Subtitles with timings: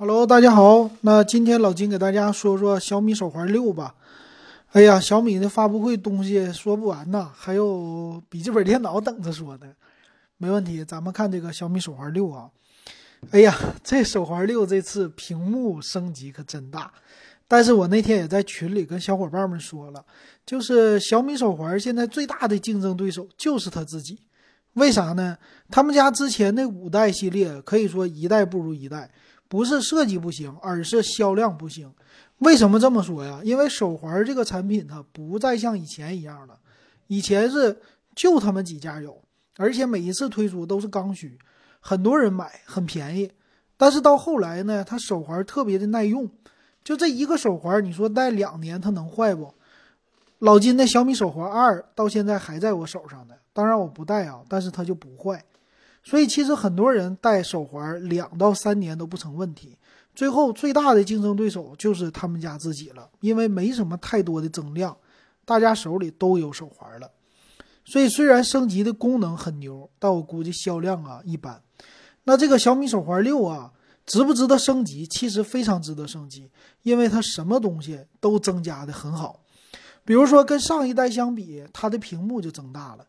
[0.00, 0.88] Hello，大家好。
[1.00, 3.96] 那今天老金给大家说说小米手环六吧。
[4.70, 9.66] 哎呀，小米的发布会东西说不完呐，还有笔记本电脑等着说呢。
[10.36, 12.48] 没问题，咱们看这个小米手环六啊。
[13.32, 16.92] 哎呀，这手环六这次屏幕升级可真大。
[17.48, 20.04] 但是我那天也在群里跟小伙伴们说了，
[20.46, 24.20] 就是小米手环现在最大的竞争对手就是它自己。
[24.74, 25.36] 为啥呢？
[25.68, 29.10] 他们家之前那五代系列可以说一代不如一代。
[29.48, 31.92] 不是设计不行，而是销量不行。
[32.38, 33.40] 为什么这么说呀？
[33.42, 36.58] 因为手环这个产品它不再像以前一样了。
[37.06, 37.80] 以前是
[38.14, 39.20] 就他们几家有，
[39.56, 41.38] 而且每一次推出都是刚需，
[41.80, 43.32] 很多人买，很便宜。
[43.76, 46.30] 但是到后来呢，它手环特别的耐用，
[46.84, 49.54] 就这一个手环，你说戴两年它能坏不？
[50.40, 55.44] 老金的小米手环二到现在还在我手上呢，当然我不戴啊，但是它就不坏。
[56.08, 59.76] 所以其实很多人戴手环两到三年都不成问题，
[60.14, 64.96] 最后最大的竞争对手就是他们家自己了，因为没什么太多的增量，
[65.44, 67.10] 大家手里都有手环了。
[67.84, 71.62] 所以虽然升级的功能很牛，但我估计销量啊一般。
[72.24, 73.70] 那这个小米手环六啊，
[74.06, 75.06] 值不值得升级？
[75.06, 76.50] 其实非常值得升级，
[76.84, 79.40] 因为它什么东西都增加的很好，
[80.06, 83.04] 比如说跟上一代相比，它的屏幕就增大了。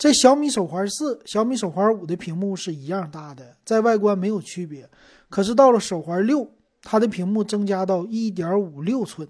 [0.00, 4.88] 这小米手环四、小米手环五的屏幕是一样大的，在外观没有区别。
[5.28, 6.50] 可是到了手环六，
[6.82, 9.28] 它的屏幕增加到一点五六寸。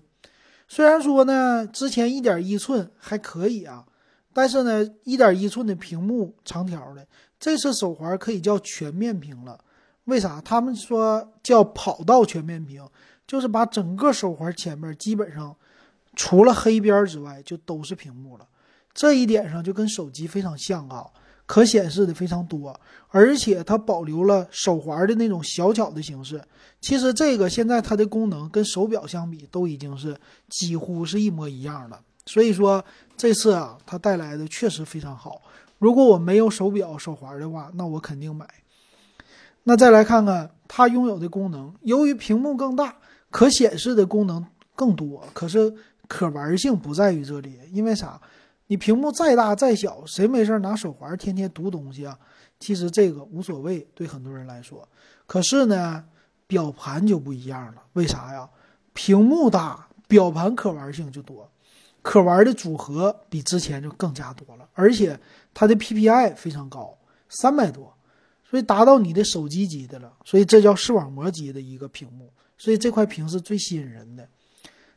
[0.68, 3.84] 虽然说呢，之前一点一寸还可以啊，
[4.32, 7.04] 但是呢，一点一寸的屏幕长条的，
[7.40, 9.58] 这次手环可以叫全面屏了。
[10.04, 10.40] 为啥？
[10.40, 12.88] 他们说叫跑道全面屏，
[13.26, 15.56] 就是把整个手环前面基本上
[16.14, 18.46] 除了黑边之外，就都是屏幕了。
[18.92, 21.06] 这一点上就跟手机非常像啊，
[21.46, 26.42] 可显示的非常多，而且它保留了手环的那种小巧的形式。
[26.80, 30.16] 其实这个现在它的功能跟手表相比都已经是
[30.48, 32.00] 几乎是一模一样了。
[32.26, 32.84] 所以说
[33.16, 35.40] 这次啊，它带来的确实非常好。
[35.78, 38.46] 如果我没有手表手环的话，那我肯定买。
[39.64, 42.96] 那再来看看它拥有的功能，由于屏幕更大，
[43.30, 45.72] 可显示的功能更多，可是
[46.08, 48.20] 可玩性不在于这里，因为啥？
[48.70, 52.16] 你屏幕再大再小，谁没事拿手环天天读东西啊？
[52.60, 54.88] 其实这个无所谓，对很多人来说。
[55.26, 56.04] 可是呢，
[56.46, 57.82] 表盘就不一样了。
[57.94, 58.48] 为啥呀？
[58.92, 61.50] 屏幕大，表盘可玩性就多，
[62.00, 64.68] 可玩的组合比之前就更加多了。
[64.74, 65.18] 而且
[65.52, 66.96] 它的 PPI 非常高，
[67.28, 67.92] 三百多，
[68.48, 70.12] 所以达到你的手机级的了。
[70.24, 72.30] 所以这叫视网膜级的一个屏幕。
[72.56, 74.28] 所以这块屏是最吸引人的。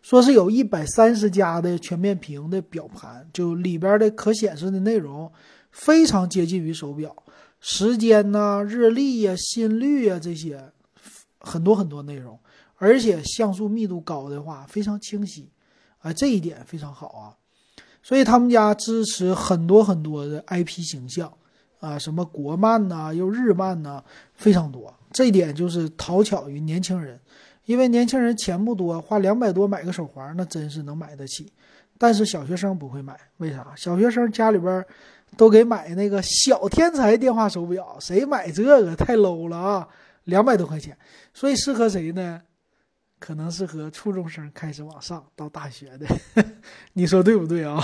[0.04, 5.32] 说是有一百三十加的全面屏的表盘，就里边的可显示的内容
[5.72, 7.16] 非常接近于手表，
[7.62, 10.62] 时间呐、日历呀、心率呀这些
[11.40, 12.38] 很多很多内容，
[12.76, 15.50] 而且像素密度高的话非常清晰，
[16.00, 17.24] 啊，这一点非常好啊。
[18.04, 21.32] 所以他们家支持很多很多的 IP 形象
[21.80, 24.04] 啊，什么国漫呐，又日漫呐，
[24.34, 27.18] 非常多，这一点就是讨巧于年轻人。
[27.66, 31.52] 因为年轻人钱不多，花两百多买个手环，那真是能买得起。
[31.98, 33.74] 但是小学生不会买，为啥？
[33.76, 34.86] 小学生家里边
[35.38, 39.88] 都给买那个小天才电话手表，谁买这个太 low 了啊！
[40.26, 40.98] 两百多块钱，
[41.34, 42.42] 所以适合谁呢？
[43.20, 46.06] 可能适合初中生开始往上到大学的，
[46.92, 47.80] 你说对不对啊？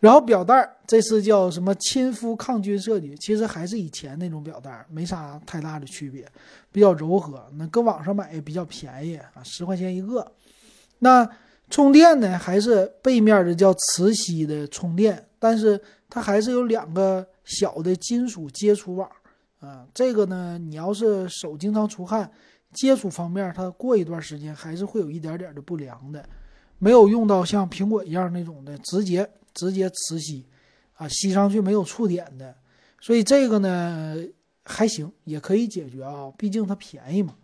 [0.00, 6.24] 然后表带这次叫什么亲肤抗菌设计，其实还是以前那种表带，没啥太大的区别，
[6.70, 7.44] 比较柔和。
[7.54, 10.30] 那搁网上买也比较便宜啊，十块钱一个。
[11.00, 11.28] 那
[11.68, 19.10] 充电呢，还是背面的叫磁吸的充电，但是它还是有两个小的金属接触网
[19.58, 19.84] 啊。
[19.92, 22.30] 这个呢，你要是手经常出汗，
[22.72, 26.24] 接触方面它过一段时间还是会有一点点的不良的，
[26.78, 29.28] 没有用到像苹果一样那种的直接。
[29.58, 30.46] 直接磁吸，
[30.94, 32.54] 啊，吸上去没有触点的，
[33.00, 34.16] 所以这个呢
[34.62, 37.34] 还行，也可以解决啊，毕竟它便宜嘛。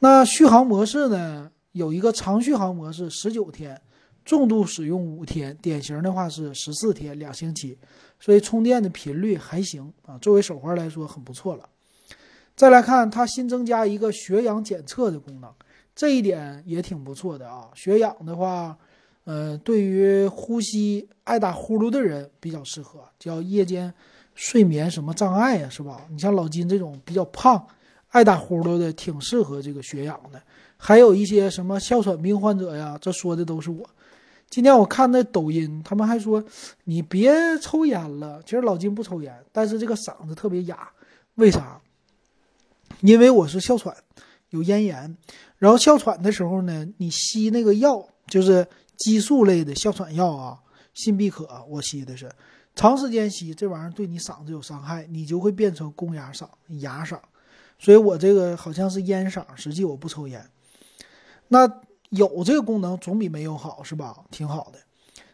[0.00, 3.80] 那续航模式呢，有一个长续航模式，十九天，
[4.26, 7.78] 重度使用五天，典型的话是十四天，两星期，
[8.20, 11.66] 所以充电的频率还行啊，作为手环来说很不错了。
[12.54, 15.50] 再来看它新增加一个血氧检测的功能，
[15.94, 18.76] 这一点也挺不错的啊，血氧的话。
[19.28, 23.92] 呃，对于呼吸爱打呼噜的人比较适合，叫夜间
[24.34, 26.00] 睡眠什么障碍呀，是吧？
[26.08, 27.62] 你像老金这种比较胖、
[28.08, 30.40] 爱打呼噜的，挺适合这个血氧的。
[30.78, 33.86] 还有一些什么哮喘病患者呀，这说的都是我。
[34.48, 36.42] 今天我看那抖音，他们还说
[36.84, 38.40] 你别抽烟了。
[38.46, 40.88] 其实老金不抽烟，但是这个嗓子特别哑，
[41.34, 41.78] 为啥？
[43.02, 43.94] 因为我是哮喘，
[44.48, 45.14] 有咽炎，
[45.58, 48.66] 然后哮喘的时候呢，你吸那个药就是
[48.98, 50.58] 激素类的哮喘药啊，
[50.92, 52.30] 信必可，我吸的是，
[52.74, 56.48] 长时间吸这玩意儿对你嗓子有伤害，你就会变成公鸭嗓、
[56.80, 57.18] 哑嗓，
[57.78, 60.44] 所以我这个好像是烟嗓，实际我不抽烟。
[61.46, 61.80] 那
[62.10, 64.24] 有这个功能总比没有好，是吧？
[64.30, 64.78] 挺好的。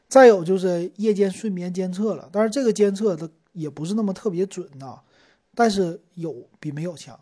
[0.06, 5.00] 再有就是夜间睡眠监测了，但是这个监测它也不是那么特别准呐，
[5.54, 7.18] 但是有比没有强。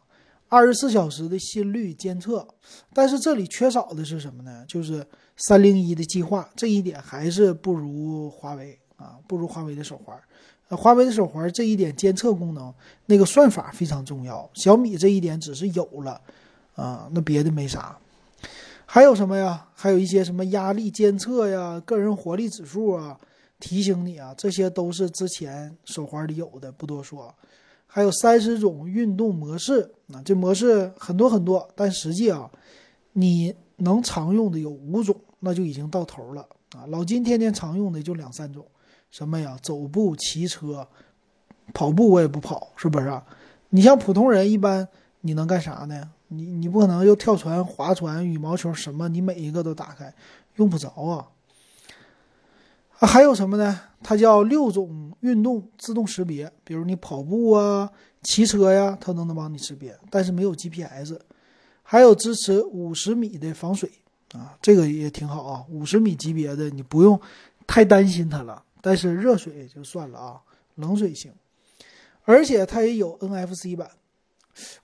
[0.53, 2.47] 二十四小时的心率监测，
[2.93, 4.63] 但是这里缺少的是什么呢？
[4.69, 5.03] 就是
[5.35, 10.15] 三零一的计划，这一点还是不如华为啊，不如华为的手环。
[10.69, 12.71] 呃，华为的手环这一点监测功能，
[13.07, 14.47] 那个算法非常重要。
[14.53, 16.21] 小米这一点只是有了，
[16.75, 17.97] 啊，那别的没啥。
[18.85, 19.67] 还有什么呀？
[19.75, 23.19] 还有一些什么压力监测呀、个人活力指数啊，
[23.59, 27.35] 提醒你啊，这些都是之前手环里有的，不多说。
[27.95, 29.83] 还有三十种运动模式，
[30.15, 32.51] 啊，这模式很多很多，但实际啊，
[33.13, 36.41] 你能常用的有五种，那就已经到头了
[36.75, 36.87] 啊。
[36.89, 38.65] 老金天天常用的就两三种，
[39.11, 39.59] 什么呀？
[39.61, 40.89] 走步、骑车、
[41.75, 43.23] 跑步，我也不跑，是不是啊？
[43.69, 44.89] 你像普通人一般，
[45.21, 46.11] 你能干啥呢？
[46.29, 50.11] 你你不可能又跳船、划船、羽毛球什么，你每一个都打开，
[50.57, 51.29] 用不着啊。
[53.07, 53.81] 还有什么呢？
[54.03, 57.91] 它叫六种运动自动识别，比如你跑步啊、
[58.23, 61.19] 骑车呀，它都能帮你识别，但是没有 GPS。
[61.83, 63.91] 还有支持五十米的防水
[64.33, 65.65] 啊，这个也挺好啊。
[65.69, 67.21] 五十米级别的你不用
[67.67, 70.41] 太担心它了，但是热水就算了啊，
[70.77, 71.33] 冷水行。
[72.25, 73.91] 而且它也有 NFC 版，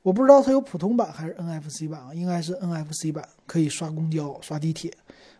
[0.02, 4.92] 我不知道它有普通版还是 NFC 版啊，应该是 NFC 版，可以刷公交、刷地铁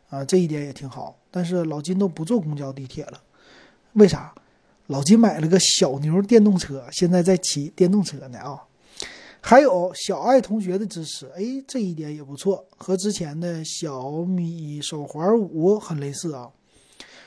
[0.09, 1.19] 啊，这一点也挺好。
[1.31, 3.23] 但是老金都不坐公交、地铁了。
[3.95, 4.35] 为啥？
[4.87, 8.65] 老金买了个小牛电动车，现在在骑电动车呢啊！
[9.41, 16.49] 还有小爱同学的支持，哎，这一点也不错，和之前的小米手环五很类似啊。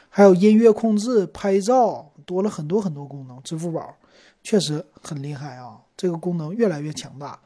[0.10, 3.40] 还有音乐控制、拍照，多了很多很多功能。
[3.44, 3.96] 支付宝
[4.44, 7.40] 确实很厉害啊，这个功能越来越强大，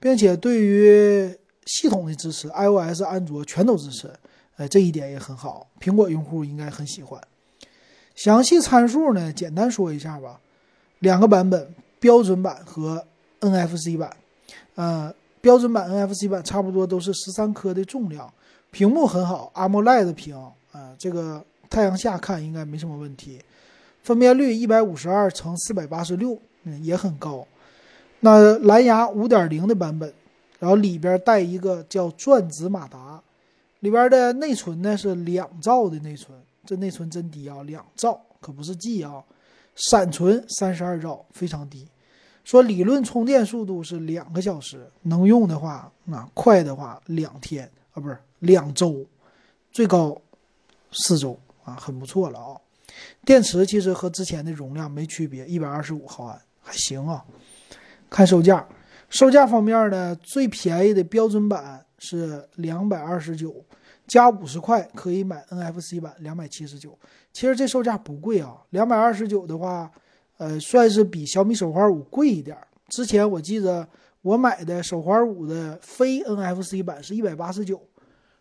[0.00, 4.10] 并且对于系统的支持，iOS、安卓全都支持，
[4.58, 7.18] 哎，这一点也很好，苹果用户应该很喜欢。
[8.14, 9.32] 详细参数呢？
[9.32, 10.38] 简单说一下吧。
[10.98, 13.02] 两个版本，标准版和
[13.40, 14.14] NFC 版。
[14.74, 18.28] 呃，标准版 NFC 版差不多都是十三克的重量，
[18.72, 20.36] 屏幕很好，AMOLED 屏
[20.72, 23.40] 啊，这个太阳下看应该没什么问题。
[24.02, 27.46] 分辨率一百五十二乘四百八十六，嗯，也很高。
[28.18, 30.12] 那蓝牙五点零的版本，
[30.58, 33.07] 然后里边带一个叫转子马达，
[33.80, 36.38] 里边的内存呢是两兆的内存。
[36.66, 39.24] 这内存真低啊，两兆可不是 G 啊，
[39.74, 41.88] 闪存三十二兆，非常低。
[42.44, 49.06] 说理论充电速度是两个小时，能用的话，那快的话两天啊，不是两周，
[49.72, 50.20] 最高
[50.92, 52.60] 四周啊，很不错了啊。
[53.24, 57.24] 电池其实和之前的容量没区别，一百二十五毫安还行啊。
[58.10, 58.66] 看售价，
[59.08, 63.64] 售价方面呢，最便宜的标准版是两百二十九。
[64.06, 66.98] 加五十块可以买 NFC 版，两百七十九。
[67.30, 69.90] 其实这售价不贵啊，两百二十九的话，
[70.38, 72.56] 呃，算是比小米手环五贵一点。
[72.88, 73.86] 之前我记得
[74.22, 77.78] 我买的手环五的非 NFC 版是一百八十九，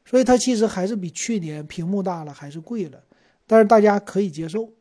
[0.06, 2.98] 所以它其实还是比去年屏幕大了，还是贵了。
[3.46, 4.72] 但是大家可以接受。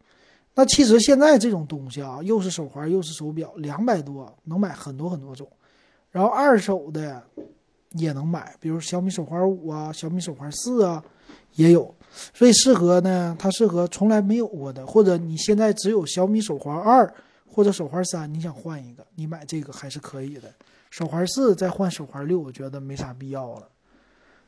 [0.55, 5.51] 那其实现在这种东西啊，又是手环又是手表，两百多能买很多很多种，
[6.13, 7.21] 然后二手的。
[7.99, 11.03] 也能买，比如小米手环五啊，小米手环四啊，
[11.55, 11.95] 也有，
[12.35, 17.13] 所以适合呢，它适合从来没有过的，或者你现在只有小米手环二
[17.47, 20.53] 或者手环三，你想换一个，你买这个还是可以的。
[20.91, 23.69] 手环四再换手环六，我觉得没啥必要了。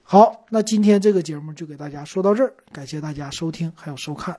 [0.03, 4.39] 好，那今天这个节目就给大家说到这儿，感谢大家收听还有收看。